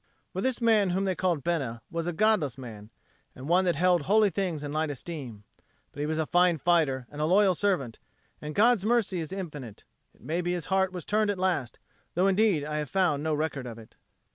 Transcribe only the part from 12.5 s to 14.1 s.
I have found no record of it.